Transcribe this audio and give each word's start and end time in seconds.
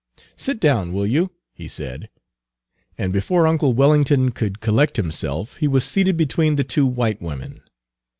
"Sit 0.35 0.59
down, 0.59 0.93
will 0.93 1.05
you," 1.05 1.29
he 1.53 1.67
said; 1.67 2.09
and 2.97 3.13
before 3.13 3.45
uncle 3.45 3.73
Wellington 3.73 4.31
could 4.31 4.59
collect 4.59 4.97
himself, 4.97 5.57
he 5.57 5.67
was 5.67 5.83
seated 5.83 6.17
between 6.17 6.55
the 6.55 6.63
two 6.63 6.87
white 6.87 7.21
women. 7.21 7.61